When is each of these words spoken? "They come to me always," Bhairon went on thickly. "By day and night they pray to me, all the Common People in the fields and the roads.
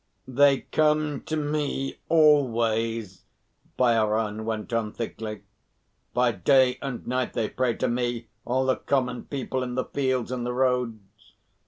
"They 0.27 0.61
come 0.61 1.21
to 1.27 1.37
me 1.37 1.99
always," 2.09 3.21
Bhairon 3.77 4.45
went 4.45 4.73
on 4.73 4.93
thickly. 4.93 5.43
"By 6.15 6.31
day 6.31 6.79
and 6.81 7.05
night 7.05 7.33
they 7.33 7.47
pray 7.47 7.75
to 7.75 7.87
me, 7.87 8.25
all 8.43 8.65
the 8.65 8.77
Common 8.77 9.25
People 9.25 9.61
in 9.61 9.75
the 9.75 9.85
fields 9.85 10.31
and 10.31 10.43
the 10.43 10.53
roads. 10.53 11.33